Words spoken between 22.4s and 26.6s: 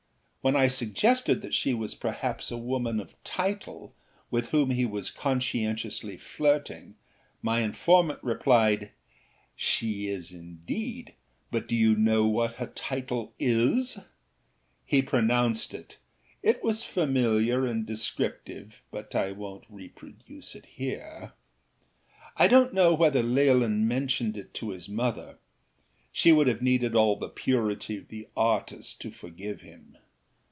donât know whether Leolin mentioned it to his mother: she would